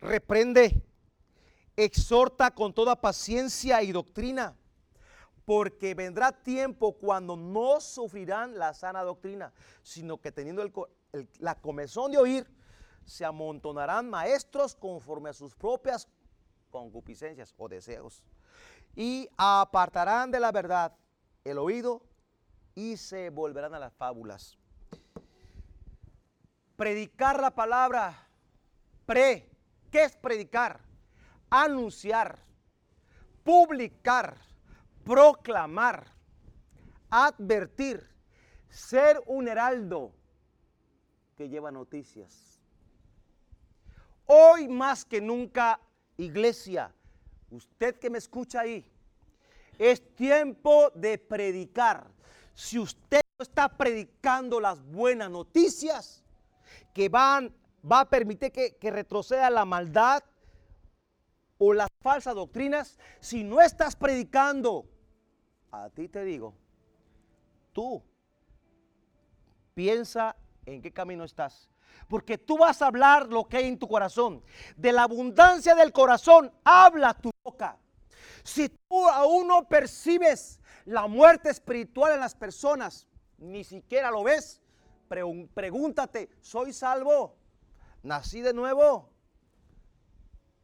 [0.00, 0.82] reprende,
[1.74, 4.54] exhorta con toda paciencia y doctrina
[5.54, 10.64] porque vendrá tiempo cuando no sufrirán la sana doctrina, sino que teniendo
[11.40, 12.50] la comezón de oír,
[13.04, 16.08] se amontonarán maestros conforme a sus propias
[16.70, 18.24] concupiscencias o deseos,
[18.96, 20.96] y apartarán de la verdad
[21.44, 22.00] el oído
[22.74, 24.56] y se volverán a las fábulas.
[26.76, 28.26] Predicar la palabra,
[29.04, 29.50] pre,
[29.90, 30.80] ¿qué es predicar?
[31.50, 32.38] Anunciar,
[33.44, 34.50] publicar
[35.04, 36.06] proclamar,
[37.10, 38.08] advertir,
[38.68, 40.12] ser un heraldo
[41.36, 42.60] que lleva noticias.
[44.26, 45.80] Hoy más que nunca,
[46.16, 46.92] iglesia,
[47.50, 48.90] usted que me escucha ahí,
[49.78, 52.10] es tiempo de predicar.
[52.54, 56.22] Si usted no está predicando las buenas noticias
[56.94, 57.54] que van,
[57.90, 60.22] va a permitir que, que retroceda la maldad
[61.58, 64.91] o las falsas doctrinas, si no estás predicando
[65.72, 66.54] a ti te digo,
[67.72, 68.02] tú
[69.74, 71.70] piensa en qué camino estás.
[72.08, 74.42] Porque tú vas a hablar lo que hay en tu corazón.
[74.76, 77.78] De la abundancia del corazón, habla tu boca.
[78.44, 83.06] Si tú aún no percibes la muerte espiritual en las personas,
[83.38, 84.62] ni siquiera lo ves,
[85.54, 87.36] pregúntate, ¿soy salvo?
[88.02, 89.10] ¿Nací de nuevo?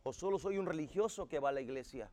[0.02, 2.10] ¿O solo soy un religioso que va a la iglesia?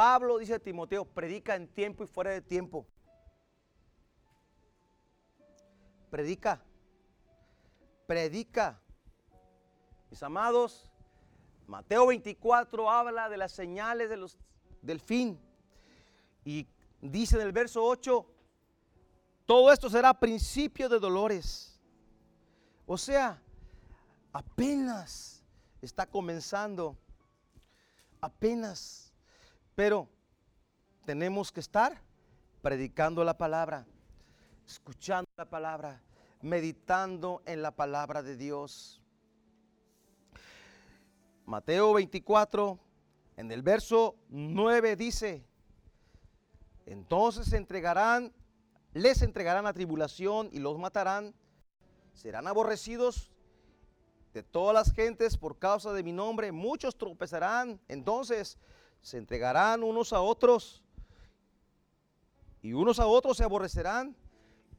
[0.00, 2.86] Pablo dice a Timoteo, predica en tiempo y fuera de tiempo.
[6.08, 6.64] Predica.
[8.06, 8.80] Predica.
[10.08, 10.90] Mis amados,
[11.66, 14.38] Mateo 24 habla de las señales de los,
[14.80, 15.38] del fin.
[16.46, 16.66] Y
[17.02, 18.26] dice en el verso 8,
[19.44, 21.78] todo esto será principio de dolores.
[22.86, 23.38] O sea,
[24.32, 25.44] apenas
[25.82, 26.96] está comenzando.
[28.22, 29.09] Apenas
[29.74, 30.08] pero
[31.04, 32.00] tenemos que estar
[32.62, 33.86] predicando la palabra,
[34.66, 36.02] escuchando la palabra,
[36.42, 39.00] meditando en la palabra de Dios.
[41.46, 42.78] Mateo 24,
[43.36, 45.44] en el verso 9 dice,
[46.86, 48.32] entonces entregarán,
[48.92, 51.34] les entregarán a tribulación y los matarán,
[52.12, 53.30] serán aborrecidos
[54.32, 58.58] de todas las gentes por causa de mi nombre, muchos tropezarán, entonces
[59.02, 60.82] se entregarán unos a otros
[62.62, 64.14] y unos a otros se aborrecerán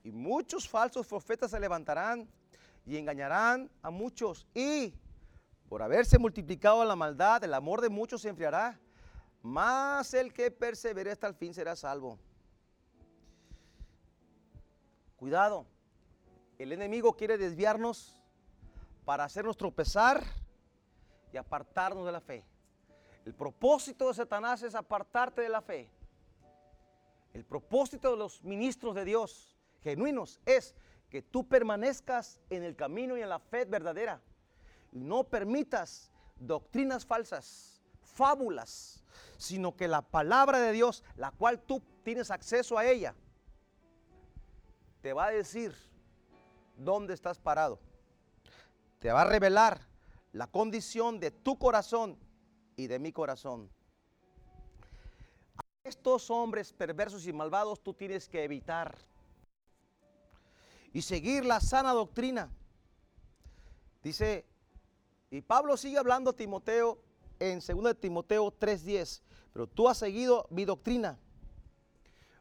[0.03, 2.28] y muchos falsos profetas se levantarán
[2.86, 4.93] y engañarán a muchos y
[5.69, 8.78] por haberse multiplicado la maldad, el amor de muchos se enfriará,
[9.41, 12.19] mas el que persevere hasta el fin será salvo.
[15.15, 15.65] Cuidado,
[16.59, 18.17] el enemigo quiere desviarnos
[19.05, 20.24] para hacernos tropezar
[21.32, 22.43] y apartarnos de la fe.
[23.26, 25.89] El propósito de Satanás es apartarte de la fe.
[27.34, 30.76] El propósito de los ministros de Dios genuinos es
[31.09, 34.22] que tú permanezcas en el camino y en la fe verdadera.
[34.91, 39.03] Y no permitas doctrinas falsas, fábulas,
[39.38, 43.13] sino que la palabra de Dios, la cual tú tienes acceso a ella,
[45.01, 45.74] te va a decir
[46.78, 47.80] dónde estás parado.
[48.99, 49.82] Te va a revelar
[50.32, 52.17] la condición de tu corazón
[52.82, 53.70] y de mi corazón.
[55.58, 58.98] A estos hombres perversos y malvados tú tienes que evitar
[60.92, 62.50] y seguir la sana doctrina.
[64.02, 64.46] Dice,
[65.30, 67.00] y Pablo sigue hablando a Timoteo
[67.40, 69.22] en 2 Timoteo 3:10,
[69.54, 71.20] pero tú has seguido mi doctrina.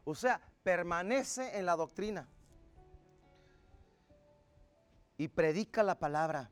[0.03, 2.27] O sea, permanece en la doctrina
[5.17, 6.49] y predica la palabra.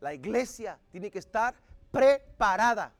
[0.00, 1.54] La iglesia tiene que estar
[1.94, 2.92] preparada.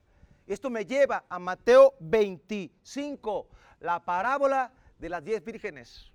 [0.47, 3.49] Esto me lleva a Mateo 25,
[3.80, 6.12] la parábola de las diez vírgenes.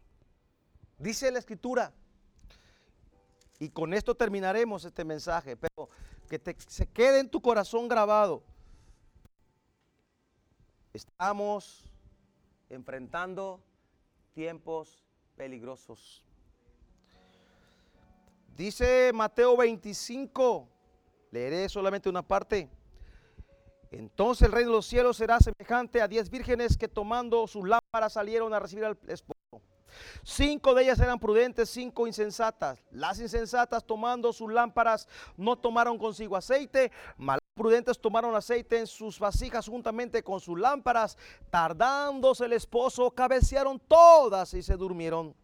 [0.97, 1.91] Dice la escritura,
[3.59, 5.89] y con esto terminaremos este mensaje, pero
[6.30, 8.43] que se quede en tu corazón grabado.
[10.93, 11.91] Estamos
[12.69, 13.61] enfrentando
[14.34, 15.03] tiempos
[15.36, 16.23] peligrosos.
[18.55, 20.69] Dice Mateo 25,
[21.32, 22.69] leeré solamente una parte.
[23.91, 28.13] Entonces el reino de los cielos será semejante a diez vírgenes que tomando sus lámparas
[28.13, 29.39] salieron a recibir al esposo.
[30.23, 32.80] Cinco de ellas eran prudentes, cinco insensatas.
[32.91, 39.19] Las insensatas tomando sus lámparas no tomaron consigo aceite, mas prudentes tomaron aceite en sus
[39.19, 41.17] vasijas juntamente con sus lámparas.
[41.49, 45.36] Tardándose el esposo, cabecearon todas y se durmieron.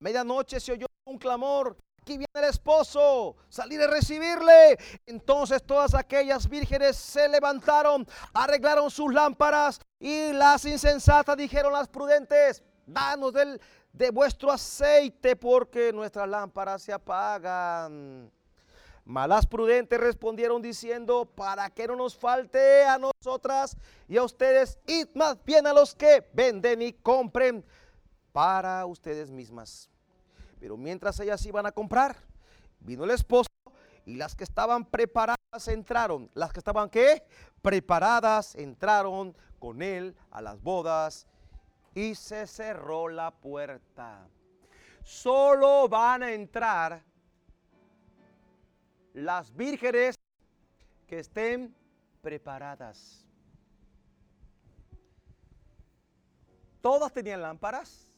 [0.00, 4.78] Medianoche se oyó un clamor aquí viene el esposo, salir a recibirle.
[5.06, 12.62] Entonces todas aquellas vírgenes se levantaron, arreglaron sus lámparas y las insensatas dijeron las prudentes,
[12.86, 13.60] danos del,
[13.92, 18.30] de vuestro aceite porque nuestras lámparas se apagan.
[19.04, 23.76] Malas prudentes respondieron diciendo, para que no nos falte a nosotras
[24.06, 27.64] y a ustedes, id más bien a los que venden y compren
[28.32, 29.89] para ustedes mismas.
[30.60, 32.14] Pero mientras ellas iban a comprar,
[32.80, 33.48] vino el esposo
[34.04, 36.30] y las que estaban preparadas entraron.
[36.34, 37.24] Las que estaban qué?
[37.62, 41.26] Preparadas entraron con él a las bodas
[41.94, 44.28] y se cerró la puerta.
[45.02, 47.02] Solo van a entrar
[49.14, 50.14] las vírgenes
[51.06, 51.74] que estén
[52.20, 53.26] preparadas.
[56.82, 58.09] Todas tenían lámparas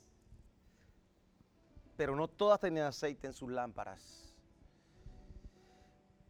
[2.03, 4.35] pero no todas tenían aceite en sus lámparas.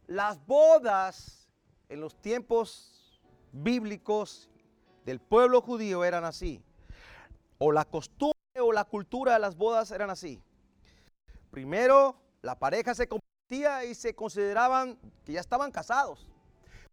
[0.05, 1.49] Las bodas
[1.89, 3.19] en los tiempos
[3.51, 4.51] bíblicos
[5.03, 6.63] del pueblo judío eran así.
[7.57, 10.39] O la costumbre o la cultura de las bodas eran así.
[11.49, 16.27] Primero, la pareja se convertía y se consideraban que ya estaban casados,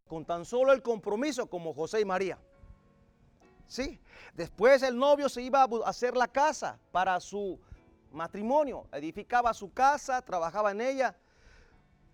[0.08, 2.38] con tan solo el compromiso como José y María.
[3.66, 4.00] ¿Sí?
[4.32, 7.60] Después el novio se iba a hacer la casa para su
[8.12, 11.16] matrimonio, edificaba su casa, trabajaba en ella.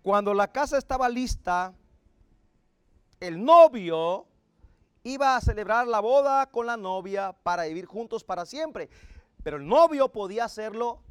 [0.01, 1.73] Cuando la casa estaba lista,
[3.19, 4.27] el novio
[5.03, 8.89] iba a celebrar la boda con la novia para vivir juntos para siempre.
[9.43, 11.01] Pero el novio podía hacerlo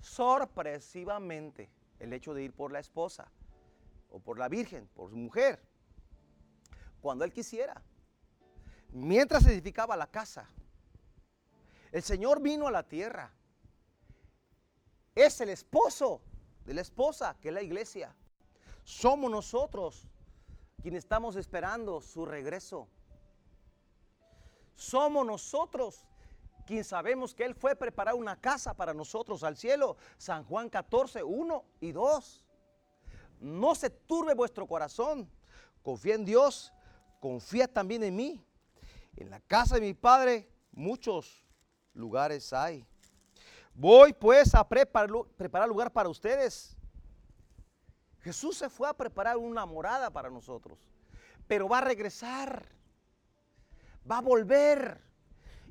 [0.00, 3.30] sorpresivamente, el hecho de ir por la esposa
[4.10, 5.60] o por la virgen, por su mujer,
[7.00, 7.82] cuando él quisiera.
[8.90, 10.48] Mientras edificaba la casa,
[11.92, 13.32] el Señor vino a la tierra
[15.16, 16.20] es el esposo
[16.64, 18.14] de la esposa, que es la iglesia.
[18.84, 20.06] Somos nosotros
[20.82, 22.86] quienes estamos esperando su regreso.
[24.74, 26.04] Somos nosotros
[26.66, 29.96] quienes sabemos que Él fue a preparar una casa para nosotros al cielo.
[30.18, 32.44] San Juan 14, 1 y 2.
[33.40, 35.30] No se turbe vuestro corazón.
[35.82, 36.72] Confía en Dios.
[37.20, 38.44] Confía también en mí.
[39.16, 41.46] En la casa de mi Padre muchos
[41.94, 42.86] lugares hay.
[43.78, 46.74] Voy pues a preparar, lugar para ustedes.
[48.20, 50.78] Jesús se fue a preparar una morada para nosotros,
[51.46, 52.64] pero va a regresar,
[54.10, 54.98] va a volver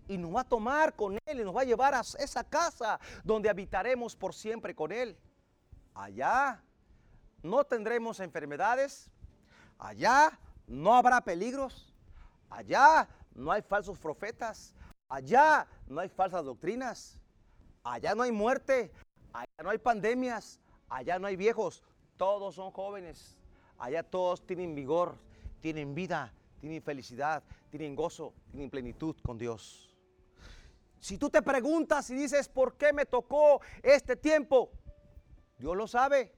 [0.08, 3.00] y nos va a tomar con Él y nos va a llevar a esa casa
[3.24, 5.18] donde habitaremos por siempre con Él.
[5.96, 6.64] Allá
[7.42, 9.10] no tendremos enfermedades,
[9.80, 11.92] allá no habrá peligros,
[12.52, 14.76] allá no hay falsos profetas,
[15.10, 17.20] allá no hay falsas doctrinas.
[17.86, 18.92] Allá no hay muerte,
[19.32, 20.60] allá no hay pandemias,
[20.90, 21.84] allá no hay viejos,
[22.18, 23.38] todos son jóvenes,
[23.78, 25.16] allá todos tienen vigor,
[25.62, 29.96] tienen vida, tienen felicidad, tienen gozo, tienen plenitud con Dios.
[31.00, 34.72] Si tú te preguntas y dices, ¿por qué me tocó este tiempo?
[35.60, 36.34] Dios lo sabe.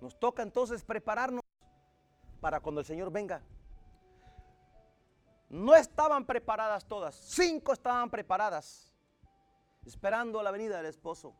[0.00, 1.42] Nos toca entonces prepararnos
[2.40, 3.42] para cuando el Señor venga.
[5.48, 8.85] No estaban preparadas todas, cinco estaban preparadas,
[9.86, 11.34] esperando la venida del esposo.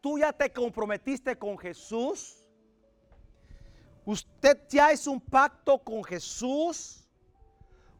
[0.00, 2.44] Tú ya te comprometiste con Jesús.
[4.04, 7.08] Usted ya es un pacto con Jesús.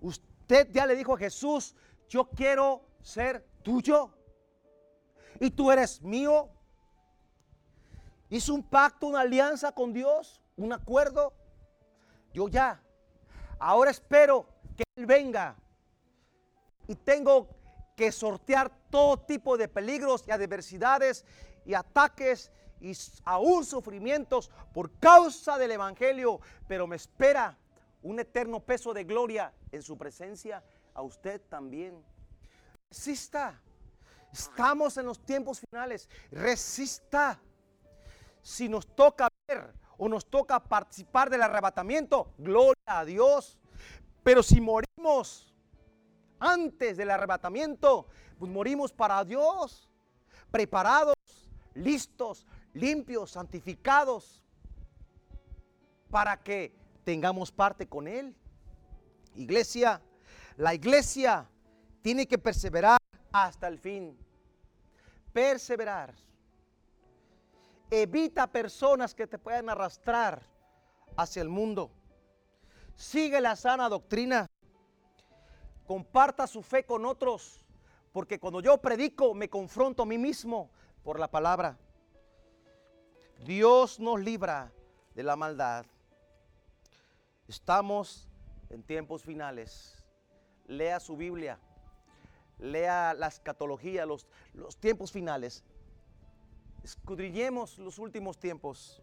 [0.01, 1.74] Usted ya le dijo a Jesús,
[2.09, 4.11] yo quiero ser tuyo.
[5.41, 6.49] Y tú eres mío.
[8.30, 11.32] Hizo un pacto, una alianza con Dios, un acuerdo.
[12.32, 12.82] Yo ya.
[13.59, 15.57] Ahora espero que Él venga.
[16.86, 17.57] Y tengo
[17.99, 21.24] que sortear todo tipo de peligros y adversidades
[21.66, 22.92] y ataques y
[23.24, 26.40] aún sufrimientos por causa del Evangelio.
[26.68, 27.59] Pero me espera
[28.03, 30.62] un eterno peso de gloria en su presencia.
[30.94, 32.01] A usted también.
[32.88, 33.61] Resista.
[34.32, 36.09] Estamos en los tiempos finales.
[36.30, 37.40] Resista.
[38.42, 43.59] Si nos toca ver o nos toca participar del arrebatamiento, gloria a Dios.
[44.22, 45.53] Pero si morimos
[46.41, 48.07] antes del arrebatamiento,
[48.39, 49.89] pues morimos para Dios,
[50.51, 51.14] preparados,
[51.74, 54.43] listos, limpios, santificados,
[56.11, 56.74] para que
[57.05, 58.34] tengamos parte con Él.
[59.34, 60.01] Iglesia,
[60.57, 61.49] la iglesia
[62.03, 62.99] tiene que perseverar
[63.32, 64.18] hasta el fin.
[65.32, 66.14] Perseverar.
[67.91, 70.43] Evita personas que te puedan arrastrar
[71.16, 71.91] hacia el mundo.
[72.97, 74.47] Sigue la sana doctrina.
[75.89, 77.66] Comparta su fe con otros.
[78.12, 80.70] Porque cuando yo predico me confronto a mí mismo
[81.03, 81.76] por la palabra.
[83.45, 84.72] Dios nos libra
[85.16, 85.84] de la maldad.
[87.49, 88.28] Estamos
[88.70, 90.05] en tiempos finales.
[90.68, 91.59] Lea su Biblia.
[92.59, 95.64] Lea la escatología, los, los tiempos finales
[96.89, 99.03] escudriñemos los últimos tiempos.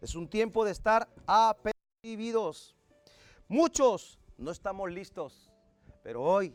[0.00, 2.74] Es un tiempo de estar apercibidos.
[3.48, 5.50] Muchos no estamos listos,
[6.04, 6.54] pero hoy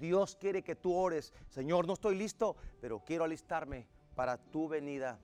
[0.00, 1.32] Dios quiere que tú ores.
[1.48, 3.86] Señor, no estoy listo, pero quiero alistarme
[4.16, 5.20] para tu venida.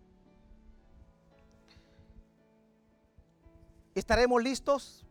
[3.97, 5.05] ¿Estaremos listos?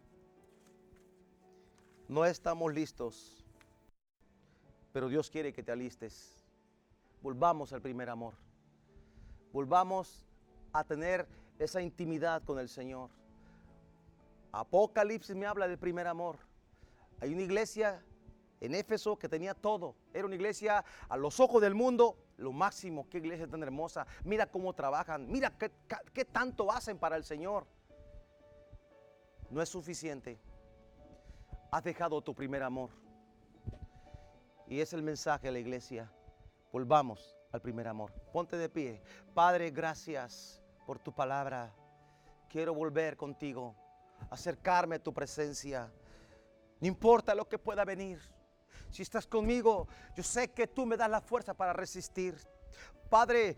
[2.07, 3.45] No estamos listos,
[4.93, 6.45] pero Dios quiere que te alistes.
[7.21, 8.35] Volvamos al primer amor
[9.53, 10.25] volvamos
[10.73, 11.27] a tener
[11.59, 13.11] esa intimidad con el Señor.
[14.51, 16.37] Apocalipsis me habla del primer amor.
[17.21, 18.03] Hay una iglesia
[18.63, 19.93] en Éfeso que tenía todo.
[20.13, 23.09] Era una iglesia a los ojos del mundo, lo máximo.
[23.09, 24.07] Qué iglesia tan hermosa.
[24.23, 25.29] Mira cómo trabajan.
[25.29, 25.69] Mira qué,
[26.13, 27.67] qué tanto hacen para el Señor.
[29.49, 30.39] No es suficiente.
[31.71, 32.89] Has dejado tu primer amor.
[34.65, 36.09] Y es el mensaje de la iglesia.
[36.71, 38.13] Volvamos al primer amor.
[38.31, 39.01] Ponte de pie.
[39.33, 41.73] Padre, gracias por tu palabra.
[42.47, 43.75] Quiero volver contigo,
[44.29, 45.91] acercarme a tu presencia.
[46.79, 48.21] No importa lo que pueda venir.
[48.93, 52.37] Si estás conmigo, yo sé que tú me das la fuerza para resistir.
[53.09, 53.57] Padre,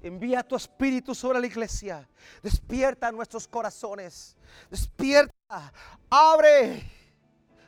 [0.00, 2.08] envía tu espíritu sobre la iglesia.
[2.42, 4.34] Despierta nuestros corazones.
[4.70, 5.70] Despierta.
[6.08, 6.82] Abre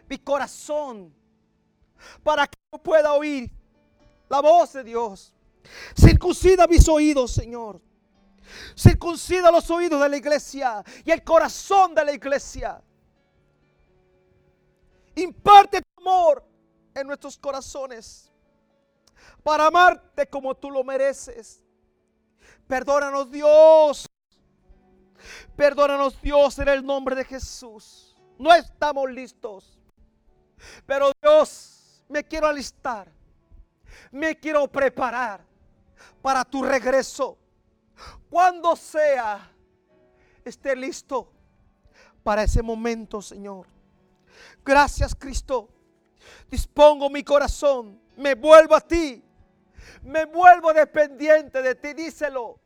[0.08, 1.14] mi corazón
[2.22, 3.50] para que yo pueda oír
[4.30, 5.34] la voz de Dios.
[5.94, 7.78] Circuncida mis oídos, Señor.
[8.74, 12.82] Circuncida los oídos de la iglesia y el corazón de la iglesia.
[15.14, 16.53] Imparte tu amor
[16.94, 18.30] en nuestros corazones
[19.42, 21.62] para amarte como tú lo mereces.
[22.66, 24.06] Perdónanos Dios.
[25.56, 28.16] Perdónanos Dios en el nombre de Jesús.
[28.38, 29.78] No estamos listos.
[30.86, 33.10] Pero Dios, me quiero alistar
[34.10, 35.44] me quiero preparar
[36.22, 37.36] para tu regreso.
[38.30, 39.50] Cuando sea,
[40.44, 41.32] esté listo
[42.22, 43.66] para ese momento, Señor.
[44.64, 45.68] Gracias, Cristo.
[46.50, 49.22] Dispongo mi corazón, me vuelvo a ti.
[50.02, 52.60] Me vuelvo dependiente de ti, díselo.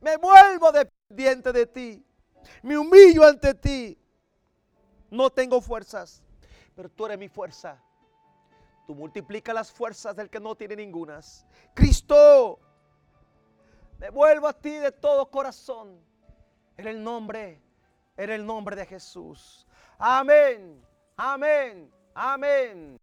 [0.00, 2.04] Me vuelvo dependiente de ti.
[2.62, 3.98] Me humillo ante ti.
[5.10, 6.22] No tengo fuerzas,
[6.74, 7.82] pero tú eres mi fuerza.
[8.86, 11.46] Tú multiplica las fuerzas del que no tiene ningunas.
[11.74, 12.58] Cristo,
[13.98, 16.00] me vuelvo a ti de todo corazón.
[16.76, 17.62] En el nombre,
[18.16, 19.66] en el nombre de Jesús.
[19.98, 20.82] Amén,
[21.16, 23.01] amén, amén.